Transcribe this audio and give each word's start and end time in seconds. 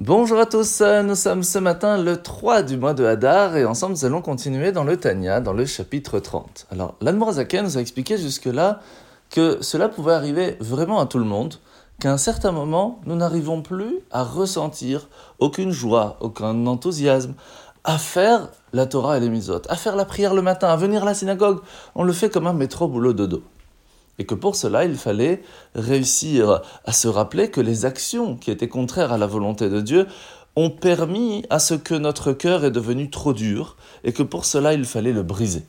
Bonjour 0.00 0.38
à 0.38 0.46
tous, 0.46 0.80
nous 0.80 1.16
sommes 1.16 1.42
ce 1.42 1.58
matin 1.58 2.00
le 2.00 2.22
3 2.22 2.62
du 2.62 2.76
mois 2.76 2.94
de 2.94 3.04
Hadar 3.04 3.56
et 3.56 3.64
ensemble 3.64 3.94
nous 3.94 4.04
allons 4.04 4.22
continuer 4.22 4.70
dans 4.70 4.84
le 4.84 4.96
Tanya, 4.96 5.40
dans 5.40 5.52
le 5.52 5.66
chapitre 5.66 6.20
30. 6.20 6.68
Alors 6.70 6.94
l'Admorazaken 7.00 7.64
nous 7.64 7.78
a 7.78 7.80
expliqué 7.80 8.16
jusque-là 8.16 8.78
que 9.28 9.58
cela 9.60 9.88
pouvait 9.88 10.12
arriver 10.12 10.56
vraiment 10.60 11.00
à 11.00 11.06
tout 11.06 11.18
le 11.18 11.24
monde, 11.24 11.56
qu'à 11.98 12.12
un 12.12 12.16
certain 12.16 12.52
moment 12.52 13.00
nous 13.06 13.16
n'arrivons 13.16 13.60
plus 13.60 13.98
à 14.12 14.22
ressentir 14.22 15.08
aucune 15.40 15.72
joie, 15.72 16.16
aucun 16.20 16.68
enthousiasme 16.68 17.34
à 17.82 17.98
faire 17.98 18.50
la 18.72 18.86
Torah 18.86 19.16
et 19.16 19.20
les 19.20 19.30
misotes, 19.30 19.66
à 19.68 19.74
faire 19.74 19.96
la 19.96 20.04
prière 20.04 20.32
le 20.32 20.42
matin, 20.42 20.68
à 20.68 20.76
venir 20.76 21.02
à 21.02 21.06
la 21.06 21.14
synagogue. 21.14 21.58
On 21.96 22.04
le 22.04 22.12
fait 22.12 22.30
comme 22.30 22.46
un 22.46 22.52
métro 22.52 22.86
boulot 22.86 23.14
dodo 23.14 23.42
et 24.18 24.26
que 24.26 24.34
pour 24.34 24.56
cela, 24.56 24.84
il 24.84 24.96
fallait 24.96 25.42
réussir 25.74 26.62
à 26.84 26.92
se 26.92 27.08
rappeler 27.08 27.50
que 27.50 27.60
les 27.60 27.84
actions 27.84 28.36
qui 28.36 28.50
étaient 28.50 28.68
contraires 28.68 29.12
à 29.12 29.18
la 29.18 29.26
volonté 29.26 29.68
de 29.68 29.80
Dieu 29.80 30.06
ont 30.56 30.70
permis 30.70 31.44
à 31.50 31.58
ce 31.58 31.74
que 31.74 31.94
notre 31.94 32.32
cœur 32.32 32.64
est 32.64 32.70
devenu 32.70 33.10
trop 33.10 33.32
dur, 33.32 33.76
et 34.02 34.12
que 34.12 34.24
pour 34.24 34.44
cela, 34.44 34.74
il 34.74 34.84
fallait 34.84 35.12
le 35.12 35.22
briser. 35.22 35.62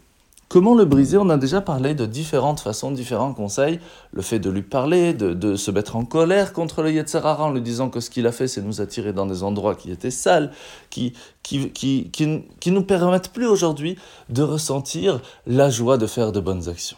Comment 0.48 0.74
le 0.74 0.86
briser? 0.86 1.20
On 1.20 1.30
a 1.30 1.38
déjà 1.38 1.62
parlé 1.62 1.94
de 1.94 2.08
différentes 2.08 2.60
façons, 2.60 2.90
différents 2.90 3.36
conseils. 3.36 3.80
Le 4.12 4.24
fait 4.24 4.40
de 4.40 4.50
lui 4.50 4.64
parler, 4.64 5.14
de, 5.14 5.56
se 5.56 5.70
mettre 5.70 5.96
en 5.96 6.06
colère 6.06 6.54
contre 6.54 6.82
le 6.82 6.92
Yetzerara 6.92 7.44
en 7.44 7.52
lui 7.52 7.62
disant 7.62 7.92
que 7.92 8.00
ce 8.00 8.10
qu'il 8.10 8.26
a 8.26 8.32
fait, 8.32 8.48
c'est 8.48 8.64
nous 8.64 8.82
attirer 8.82 9.14
dans 9.14 9.28
des 9.28 9.44
endroits 9.44 9.76
qui 9.76 9.92
étaient 9.92 10.10
sales, 10.10 10.52
qui, 10.90 11.14
qui, 11.44 11.70
qui, 11.70 12.10
qui, 12.10 12.46
qui 12.60 12.72
nous 12.72 12.82
permettent 12.82 13.32
plus 13.32 13.46
aujourd'hui 13.46 13.96
de 14.30 14.42
ressentir 14.42 15.22
la 15.46 15.70
joie 15.70 16.00
de 16.00 16.08
faire 16.08 16.32
de 16.32 16.40
bonnes 16.40 16.68
actions. 16.68 16.98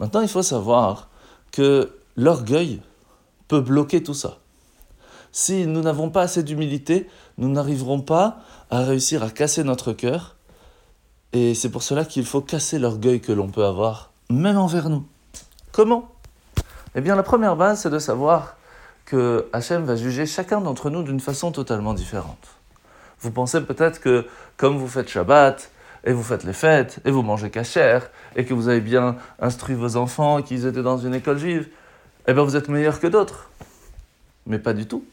Maintenant, 0.00 0.20
il 0.20 0.28
faut 0.28 0.42
savoir 0.42 1.08
que 1.52 1.92
l'orgueil 2.16 2.82
peut 3.48 3.60
bloquer 3.60 4.02
tout 4.02 4.14
ça. 4.14 4.38
Si 5.32 5.66
nous 5.66 5.82
n'avons 5.82 6.10
pas 6.10 6.22
assez 6.22 6.42
d'humilité, 6.42 7.08
nous 7.38 7.48
n'arriverons 7.48 8.00
pas 8.00 8.38
à 8.70 8.80
réussir 8.80 9.22
à 9.22 9.30
casser 9.30 9.64
notre 9.64 9.92
cœur. 9.92 10.36
Et 11.32 11.54
c'est 11.54 11.70
pour 11.70 11.82
cela 11.82 12.04
qu'il 12.04 12.24
faut 12.24 12.40
casser 12.40 12.78
l'orgueil 12.78 13.20
que 13.20 13.32
l'on 13.32 13.48
peut 13.48 13.64
avoir, 13.64 14.10
même 14.30 14.56
envers 14.56 14.88
nous. 14.88 15.04
Comment? 15.72 16.08
Eh 16.94 17.02
bien, 17.02 17.14
la 17.14 17.22
première 17.22 17.56
base, 17.56 17.82
c'est 17.82 17.90
de 17.90 17.98
savoir 17.98 18.56
que 19.04 19.48
Hachem 19.52 19.84
va 19.84 19.96
juger 19.96 20.24
chacun 20.26 20.60
d'entre 20.60 20.88
nous 20.88 21.02
d'une 21.02 21.20
façon 21.20 21.52
totalement 21.52 21.94
différente. 21.94 22.48
Vous 23.20 23.30
pensez 23.30 23.60
peut-être 23.60 24.00
que, 24.00 24.26
comme 24.56 24.78
vous 24.78 24.88
faites 24.88 25.08
Shabbat, 25.08 25.70
et 26.06 26.12
vous 26.12 26.22
faites 26.22 26.44
les 26.44 26.52
fêtes, 26.52 27.00
et 27.04 27.10
vous 27.10 27.22
mangez 27.22 27.50
cachère, 27.50 28.10
et 28.36 28.44
que 28.44 28.54
vous 28.54 28.68
avez 28.68 28.80
bien 28.80 29.16
instruit 29.40 29.74
vos 29.74 29.96
enfants, 29.96 30.40
qu'ils 30.40 30.64
étaient 30.64 30.82
dans 30.82 30.98
une 30.98 31.14
école 31.14 31.36
juive, 31.36 31.68
eh 32.28 32.32
bien 32.32 32.44
vous 32.44 32.56
êtes 32.56 32.68
meilleur 32.68 33.00
que 33.00 33.08
d'autres. 33.08 33.50
Mais 34.46 34.60
pas 34.60 34.72
du 34.72 34.86
tout. 34.86 35.04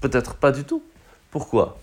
Peut-être 0.00 0.34
pas 0.34 0.50
du 0.50 0.64
tout. 0.64 0.82
Pourquoi? 1.30 1.78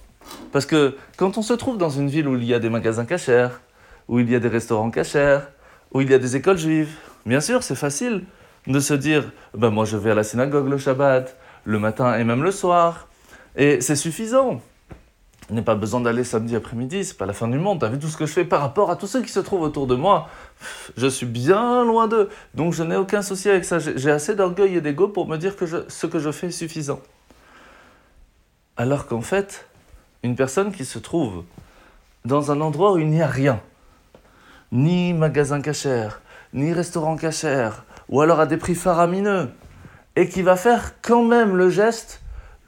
Parce 0.52 0.66
que 0.66 0.98
quand 1.18 1.38
on 1.38 1.42
se 1.42 1.54
trouve 1.54 1.78
dans 1.78 1.90
une 1.90 2.10
ville 2.10 2.28
où 2.28 2.36
il 2.36 2.44
y 2.44 2.54
a 2.54 2.60
des 2.60 2.70
magasins 2.70 3.06
cachères, 3.06 3.62
où 4.10 4.20
il 4.20 4.30
y 4.30 4.36
a 4.36 4.40
des 4.40 4.50
restaurants 4.50 4.92
cachères, 4.92 5.48
où 5.94 6.02
il 6.02 6.10
y 6.12 6.14
a 6.14 6.20
des 6.20 6.36
écoles 6.36 6.58
juives, 6.58 6.94
bien 7.26 7.40
sûr, 7.40 7.64
c'est 7.64 7.76
facile 7.76 8.26
de 8.68 8.80
se 8.80 8.94
dire 8.94 9.32
ben 9.56 9.70
moi 9.70 9.86
je 9.86 9.98
vais 9.98 10.12
à 10.12 10.16
la 10.16 10.24
synagogue 10.24 10.68
le 10.68 10.78
Shabbat, 10.78 11.36
le 11.64 11.80
matin 11.80 12.18
et 12.18 12.24
même 12.24 12.44
le 12.44 12.52
soir, 12.52 13.08
et 13.56 13.82
c'est 13.82 13.96
suffisant. 13.96 14.62
Je 15.52 15.56
n'ai 15.58 15.62
pas 15.62 15.76
besoin 15.76 16.00
d'aller 16.00 16.24
samedi 16.24 16.56
après-midi, 16.56 17.04
c'est 17.04 17.18
pas 17.18 17.26
la 17.26 17.34
fin 17.34 17.50
du 17.50 17.60
monde. 17.60 17.82
T'as 17.82 17.90
vu 17.90 18.00
tout 18.00 18.08
ce 18.08 18.16
que 18.16 18.26
je 18.26 18.32
fais 18.32 18.46
par 18.46 18.62
rapport 18.62 18.90
à 18.90 18.96
tous 18.96 19.08
ceux 19.08 19.22
qui 19.22 19.30
se 19.30 19.42
trouvent 19.42 19.64
autour 19.64 19.86
de 19.86 19.96
moi? 19.96 20.30
Je 20.96 21.08
suis 21.08 21.26
bien 21.26 21.84
loin 21.84 22.08
d'eux. 22.08 22.30
Donc 22.56 22.72
je 22.72 22.84
n'ai 22.84 22.96
aucun 22.96 23.22
souci 23.22 23.50
avec 23.50 23.66
ça. 23.66 23.78
J'ai 23.78 24.12
assez 24.12 24.34
d'orgueil 24.34 24.78
et 24.78 24.82
d'ego 24.82 25.10
pour 25.10 25.28
me 25.28 25.36
dire 25.36 25.58
que 25.58 25.66
ce 25.90 26.08
que 26.08 26.20
je 26.20 26.32
fais 26.32 26.48
est 26.48 26.52
suffisant. 26.52 27.02
Alors 28.78 29.08
qu'en 29.08 29.20
fait, 29.20 29.68
une 30.24 30.38
personne 30.38 30.72
qui 30.72 30.86
se 30.86 31.00
trouve 31.00 31.44
dans 32.24 32.54
un 32.54 32.62
endroit 32.62 32.94
où 32.94 33.00
il 33.00 33.10
n'y 33.10 33.22
a 33.22 33.28
rien, 33.28 33.60
ni 34.72 35.14
magasin 35.14 35.60
cachère, 35.60 36.22
ni 36.54 36.72
restaurant 36.72 37.18
cachère, 37.18 37.84
ou 38.08 38.22
alors 38.22 38.40
à 38.40 38.46
des 38.46 38.56
prix 38.56 38.76
faramineux, 38.76 39.50
et 40.16 40.30
qui 40.30 40.44
va 40.44 40.56
faire 40.56 40.94
quand 41.02 41.26
même 41.26 41.58
le 41.58 41.70
geste 41.70 42.21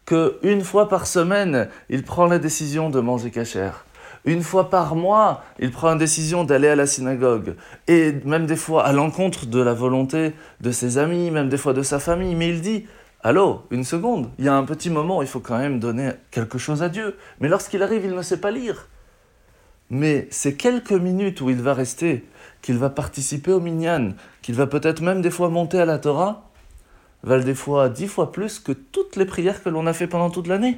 qu'une 0.06 0.62
fois 0.62 0.90
par 0.90 1.08
semaine, 1.08 1.70
il 1.90 2.04
prend 2.04 2.26
la 2.26 2.40
décision 2.40 2.90
de 2.90 3.00
manger 3.00 3.32
cachère. 3.32 3.86
Une 4.26 4.42
fois 4.42 4.70
par 4.70 4.96
mois, 4.96 5.44
il 5.60 5.72
prend 5.72 5.90
la 5.90 5.96
décision 5.96 6.46
d'aller 6.46 6.70
à 6.70 6.76
la 6.76 6.88
synagogue. 6.88 7.56
Et 7.88 8.14
même 8.24 8.46
des 8.46 8.56
fois 8.56 8.86
à 8.86 8.94
l'encontre 8.94 9.46
de 9.46 9.62
la 9.62 9.74
volonté 9.74 10.34
de 10.62 10.72
ses 10.72 10.98
amis, 10.98 11.30
même 11.30 11.50
des 11.50 11.58
fois 11.58 11.74
de 11.74 11.82
sa 11.82 12.00
famille. 12.00 12.36
Mais 12.36 12.50
il 12.50 12.62
dit, 12.62 12.86
allô, 13.22 13.64
une 13.70 13.84
seconde, 13.84 14.30
il 14.40 14.46
y 14.46 14.48
a 14.48 14.56
un 14.56 14.64
petit 14.64 14.90
moment, 14.90 15.22
il 15.22 15.28
faut 15.28 15.42
quand 15.42 15.58
même 15.58 15.80
donner 15.80 16.12
quelque 16.32 16.58
chose 16.58 16.84
à 16.84 16.90
Dieu. 16.90 17.18
Mais 17.42 17.50
lorsqu'il 17.50 17.84
arrive, 17.84 18.06
il 18.06 18.16
ne 18.16 18.22
sait 18.22 18.40
pas 18.40 18.52
lire. 18.52 18.88
Mais 19.90 20.28
ces 20.32 20.56
quelques 20.56 20.94
minutes 20.94 21.42
où 21.42 21.50
il 21.50 21.62
va 21.62 21.74
rester, 21.74 22.26
qu'il 22.62 22.78
va 22.78 22.90
participer 22.90 23.52
au 23.52 23.60
minyan, 23.60 24.14
qu'il 24.42 24.56
va 24.56 24.68
peut-être 24.68 25.02
même 25.02 25.22
des 25.22 25.32
fois 25.32 25.50
monter 25.50 25.80
à 25.80 25.86
la 25.86 26.00
Torah, 26.00 26.50
valent 27.24 27.44
des 27.44 27.56
fois 27.56 27.90
dix 27.90 28.08
fois 28.08 28.32
plus 28.32 28.60
que 28.60 28.72
toutes 28.72 29.16
les 29.16 29.26
prières 29.26 29.64
que 29.64 29.70
l'on 29.70 29.88
a 29.88 29.94
fait 29.94 30.08
pendant 30.08 30.30
toute 30.30 30.48
l'année. 30.48 30.78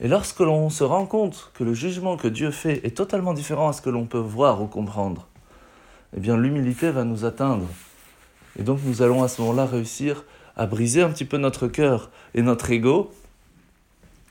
Et 0.00 0.08
lorsque 0.08 0.40
l'on 0.40 0.68
se 0.68 0.84
rend 0.84 1.06
compte 1.06 1.50
que 1.54 1.64
le 1.64 1.72
jugement 1.72 2.16
que 2.16 2.28
Dieu 2.28 2.50
fait 2.50 2.86
est 2.86 2.96
totalement 2.96 3.32
différent 3.32 3.68
à 3.68 3.72
ce 3.72 3.80
que 3.80 3.90
l'on 3.90 4.04
peut 4.04 4.18
voir 4.18 4.62
ou 4.62 4.66
comprendre, 4.66 5.26
eh 6.16 6.20
bien 6.20 6.36
l'humilité 6.36 6.90
va 6.90 7.04
nous 7.04 7.24
atteindre. 7.24 7.66
Et 8.58 8.62
donc 8.62 8.80
nous 8.84 9.02
allons 9.02 9.22
à 9.22 9.28
ce 9.28 9.40
moment-là 9.40 9.64
réussir 9.64 10.24
à 10.56 10.66
briser 10.66 11.02
un 11.02 11.10
petit 11.10 11.24
peu 11.24 11.38
notre 11.38 11.66
cœur 11.66 12.10
et 12.34 12.42
notre 12.42 12.70
ego 12.70 13.10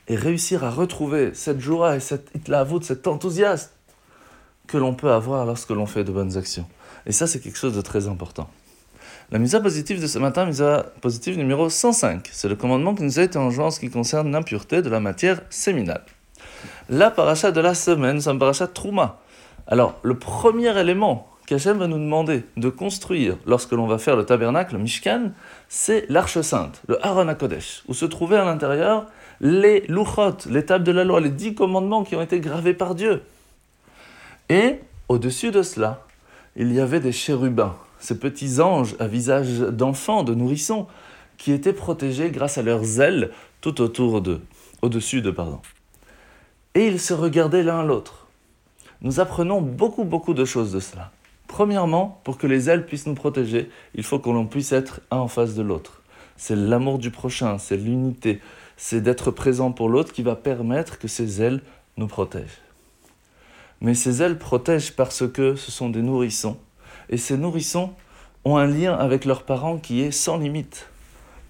et 0.07 0.15
réussir 0.15 0.63
à 0.63 0.69
retrouver 0.69 1.33
cette 1.33 1.59
joie 1.59 1.95
et 1.95 1.99
cette 1.99 2.29
itlavut, 2.35 2.83
cet 2.83 3.07
enthousiasme 3.07 3.71
que 4.67 4.77
l'on 4.77 4.93
peut 4.93 5.11
avoir 5.11 5.45
lorsque 5.45 5.69
l'on 5.69 5.85
fait 5.85 6.03
de 6.03 6.11
bonnes 6.11 6.37
actions. 6.37 6.67
Et 7.05 7.11
ça, 7.11 7.27
c'est 7.27 7.39
quelque 7.39 7.57
chose 7.57 7.75
de 7.75 7.81
très 7.81 8.07
important. 8.07 8.49
La 9.31 9.39
misa 9.39 9.59
positive 9.59 9.99
de 9.99 10.05
ce 10.05 10.19
matin, 10.19 10.45
misa 10.45 10.85
positive 11.01 11.35
numéro 11.35 11.67
105, 11.67 12.29
c'est 12.31 12.47
le 12.47 12.55
commandement 12.55 12.93
qui 12.93 13.01
nous 13.01 13.19
a 13.19 13.23
été 13.23 13.39
enjoint 13.39 13.67
en 13.67 13.71
ce 13.71 13.79
qui 13.79 13.89
concerne 13.89 14.31
l'impureté 14.31 14.83
de 14.83 14.89
la 14.89 14.99
matière 14.99 15.41
séminale. 15.49 16.03
La 16.89 17.09
paracha 17.09 17.51
de 17.51 17.59
la 17.59 17.73
semaine, 17.73 18.21
c'est 18.21 18.29
un 18.29 18.37
paracha 18.37 18.67
Trouma. 18.67 19.19
Alors, 19.65 19.95
le 20.03 20.15
premier 20.15 20.77
élément 20.79 21.27
qu'Hachem 21.47 21.79
va 21.79 21.87
nous 21.87 21.97
demander 21.97 22.43
de 22.55 22.69
construire 22.69 23.37
lorsque 23.47 23.71
l'on 23.71 23.87
va 23.87 23.97
faire 23.97 24.15
le 24.15 24.25
tabernacle, 24.25 24.75
le 24.75 24.79
Mishkan, 24.79 25.31
c'est 25.69 26.05
l'arche 26.07 26.39
sainte, 26.41 26.83
le 26.87 27.03
Aaron 27.03 27.27
HaKodesh, 27.27 27.81
où 27.87 27.95
se 27.95 28.05
trouvaient 28.05 28.37
à 28.37 28.45
l'intérieur 28.45 29.07
les 29.41 29.81
luchot, 29.87 30.37
les 30.51 30.65
tables 30.65 30.83
de 30.83 30.91
la 30.91 31.03
loi, 31.03 31.19
les 31.19 31.29
dix 31.29 31.55
commandements 31.55 32.03
qui 32.03 32.15
ont 32.15 32.21
été 32.21 32.39
gravés 32.39 32.75
par 32.75 32.93
Dieu. 32.93 33.23
Et 34.49 34.81
au-dessus 35.09 35.49
de 35.49 35.63
cela, 35.63 36.03
il 36.55 36.71
y 36.71 36.79
avait 36.79 36.99
des 36.99 37.11
chérubins, 37.11 37.75
ces 38.05 38.19
petits 38.19 38.61
anges 38.61 38.95
à 38.99 39.07
visage 39.07 39.59
d'enfants, 39.59 40.23
de 40.23 40.35
nourrissons, 40.35 40.85
qui 41.37 41.51
étaient 41.51 41.73
protégés 41.73 42.29
grâce 42.29 42.57
à 42.57 42.61
leurs 42.61 43.01
ailes 43.01 43.31
tout 43.61 43.81
autour 43.81 44.21
d'eux, 44.21 44.41
au-dessus 44.81 45.21
d'eux, 45.21 45.33
pardon. 45.33 45.59
Et 46.75 46.87
ils 46.87 46.99
se 46.99 47.13
regardaient 47.13 47.63
l'un 47.63 47.83
l'autre. 47.83 48.27
Nous 49.01 49.19
apprenons 49.19 49.59
beaucoup, 49.59 50.03
beaucoup 50.03 50.33
de 50.33 50.45
choses 50.45 50.71
de 50.71 50.79
cela. 50.79 51.11
Premièrement, 51.47 52.21
pour 52.23 52.37
que 52.37 52.47
les 52.47 52.69
ailes 52.69 52.85
puissent 52.85 53.07
nous 53.07 53.15
protéger, 53.15 53.69
il 53.95 54.03
faut 54.03 54.19
que 54.19 54.29
l'on 54.29 54.45
puisse 54.45 54.71
être 54.71 55.01
un 55.09 55.17
en 55.17 55.27
face 55.27 55.55
de 55.55 55.63
l'autre. 55.63 56.01
C'est 56.37 56.55
l'amour 56.55 56.99
du 56.99 57.11
prochain, 57.11 57.57
c'est 57.57 57.77
l'unité, 57.77 58.39
c'est 58.77 59.01
d'être 59.01 59.31
présent 59.31 59.71
pour 59.71 59.89
l'autre 59.89 60.13
qui 60.13 60.21
va 60.21 60.35
permettre 60.35 60.99
que 60.99 61.07
ces 61.07 61.41
ailes 61.41 61.61
nous 61.97 62.07
protègent. 62.07 62.61
Mais 63.81 63.93
ces 63.93 64.21
ailes 64.21 64.37
protègent 64.37 64.95
parce 64.95 65.27
que 65.27 65.55
ce 65.55 65.71
sont 65.71 65.89
des 65.89 66.01
nourrissons 66.01 66.57
et 67.09 67.17
ces 67.17 67.37
nourrissons 67.37 67.93
ont 68.43 68.57
un 68.57 68.67
lien 68.67 68.93
avec 68.93 69.25
leurs 69.25 69.43
parents 69.43 69.77
qui 69.77 70.01
est 70.01 70.11
sans 70.11 70.37
limite. 70.37 70.87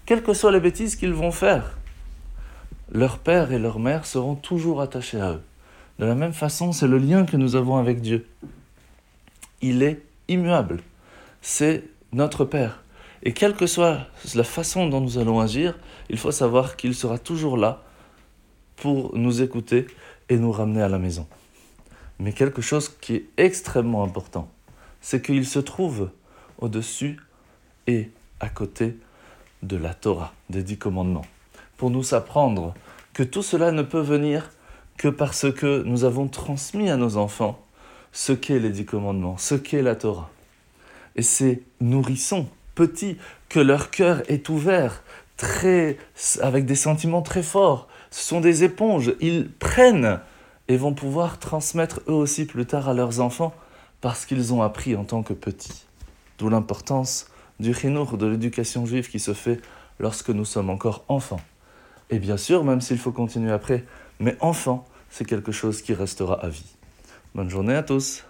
Quelles 0.06 0.22
que 0.22 0.34
soient 0.34 0.52
les 0.52 0.60
bêtises 0.60 0.96
qu'ils 0.96 1.12
vont 1.12 1.32
faire, 1.32 1.76
leur 2.92 3.18
père 3.18 3.52
et 3.52 3.58
leur 3.58 3.78
mère 3.78 4.06
seront 4.06 4.36
toujours 4.36 4.80
attachés 4.80 5.20
à 5.20 5.32
eux. 5.32 5.42
De 5.98 6.04
la 6.04 6.14
même 6.14 6.32
façon, 6.32 6.72
c'est 6.72 6.86
le 6.86 6.98
lien 6.98 7.24
que 7.24 7.36
nous 7.36 7.56
avons 7.56 7.76
avec 7.76 8.00
Dieu. 8.00 8.26
Il 9.62 9.82
est 9.82 10.02
immuable. 10.28 10.82
C'est 11.40 11.84
notre 12.12 12.44
Père. 12.44 12.82
Et 13.22 13.32
quelle 13.32 13.54
que 13.54 13.66
soit 13.66 14.06
la 14.34 14.44
façon 14.44 14.88
dont 14.88 15.00
nous 15.00 15.18
allons 15.18 15.40
agir, 15.40 15.78
il 16.10 16.18
faut 16.18 16.30
savoir 16.30 16.76
qu'il 16.76 16.94
sera 16.94 17.18
toujours 17.18 17.56
là 17.56 17.82
pour 18.76 19.16
nous 19.16 19.42
écouter 19.42 19.86
et 20.28 20.36
nous 20.36 20.52
ramener 20.52 20.82
à 20.82 20.88
la 20.88 20.98
maison. 20.98 21.26
Mais 22.20 22.32
quelque 22.32 22.62
chose 22.62 22.88
qui 22.88 23.14
est 23.16 23.26
extrêmement 23.36 24.04
important, 24.04 24.48
c'est 25.00 25.22
qu'il 25.22 25.46
se 25.46 25.58
trouve 25.58 26.10
au-dessus 26.58 27.18
et 27.86 28.10
à 28.40 28.48
côté 28.48 28.96
de 29.62 29.76
la 29.76 29.94
Torah, 29.94 30.32
des 30.50 30.62
dix 30.62 30.78
commandements, 30.78 31.26
pour 31.76 31.90
nous 31.90 32.14
apprendre 32.14 32.74
que 33.12 33.22
tout 33.22 33.42
cela 33.42 33.72
ne 33.72 33.82
peut 33.82 34.00
venir 34.00 34.50
que 34.96 35.08
parce 35.08 35.52
que 35.52 35.82
nous 35.84 36.04
avons 36.04 36.28
transmis 36.28 36.90
à 36.90 36.96
nos 36.96 37.16
enfants 37.16 37.58
ce 38.12 38.32
qu'est 38.32 38.58
les 38.58 38.70
dix 38.70 38.86
commandements, 38.86 39.36
ce 39.36 39.54
qu'est 39.54 39.82
la 39.82 39.94
Torah. 39.94 40.30
Et 41.16 41.22
ces 41.22 41.62
nourrissons 41.80 42.48
petits, 42.74 43.18
que 43.48 43.60
leur 43.60 43.90
cœur 43.90 44.22
est 44.30 44.48
ouvert 44.48 45.02
très, 45.36 45.98
avec 46.40 46.66
des 46.66 46.74
sentiments 46.74 47.22
très 47.22 47.42
forts. 47.42 47.88
Ce 48.10 48.22
sont 48.22 48.40
des 48.40 48.64
éponges. 48.64 49.14
Ils 49.20 49.50
prennent 49.50 50.20
et 50.68 50.76
vont 50.76 50.94
pouvoir 50.94 51.38
transmettre 51.38 52.00
eux 52.08 52.12
aussi 52.12 52.44
plus 52.44 52.66
tard 52.66 52.88
à 52.88 52.94
leurs 52.94 53.20
enfants 53.20 53.54
parce 54.00 54.26
qu'ils 54.26 54.52
ont 54.52 54.62
appris 54.62 54.94
en 54.96 55.04
tant 55.04 55.22
que 55.22 55.32
petits. 55.32 55.84
D'où 56.38 56.48
l'importance 56.48 57.28
du 57.60 57.72
chinour, 57.72 58.18
de 58.18 58.26
l'éducation 58.26 58.84
juive 58.84 59.08
qui 59.08 59.18
se 59.18 59.32
fait 59.32 59.60
lorsque 59.98 60.28
nous 60.28 60.44
sommes 60.44 60.68
encore 60.68 61.04
enfants. 61.08 61.40
Et 62.10 62.18
bien 62.18 62.36
sûr, 62.36 62.62
même 62.64 62.80
s'il 62.80 62.98
faut 62.98 63.12
continuer 63.12 63.50
après, 63.50 63.84
mais 64.20 64.36
enfant, 64.40 64.84
c'est 65.10 65.24
quelque 65.24 65.52
chose 65.52 65.80
qui 65.80 65.94
restera 65.94 66.34
à 66.34 66.48
vie. 66.48 66.76
Bonne 67.34 67.48
journée 67.48 67.74
à 67.74 67.82
tous 67.82 68.25